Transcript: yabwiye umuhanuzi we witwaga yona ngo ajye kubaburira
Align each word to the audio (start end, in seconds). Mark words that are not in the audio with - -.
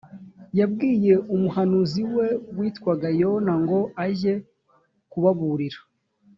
yabwiye 0.59 1.13
umuhanuzi 1.35 2.01
we 2.15 2.27
witwaga 2.57 3.07
yona 3.21 3.53
ngo 3.61 3.79
ajye 4.05 4.33
kubaburira 5.11 5.79